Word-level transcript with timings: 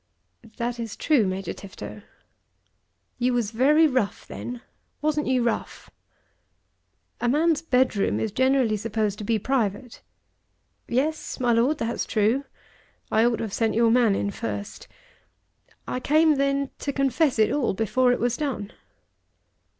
"That 0.57 0.79
is 0.79 0.95
true, 0.97 1.27
Major 1.27 1.53
Tifto." 1.53 2.01
"You 3.19 3.33
was 3.35 3.51
very 3.51 3.85
rough 3.85 4.25
then. 4.25 4.61
Wasn't 4.99 5.27
you 5.27 5.43
rough?" 5.43 5.91
"A 7.19 7.29
man's 7.29 7.61
bedroom 7.61 8.19
is 8.19 8.31
generally 8.31 8.77
supposed 8.77 9.19
to 9.19 9.23
be 9.23 9.37
private." 9.37 10.01
"Yes, 10.87 11.39
my 11.39 11.51
Lord, 11.53 11.77
that's 11.77 12.07
true. 12.07 12.45
I 13.11 13.23
ought 13.25 13.35
to 13.35 13.43
have 13.43 13.53
sent 13.53 13.75
your 13.75 13.91
man 13.91 14.15
in 14.15 14.31
first. 14.31 14.87
I 15.87 15.99
came 15.99 16.37
then 16.37 16.71
to 16.79 16.91
confess 16.91 17.37
it 17.37 17.51
all, 17.51 17.75
before 17.75 18.11
it 18.11 18.19
was 18.19 18.37
done." 18.37 18.73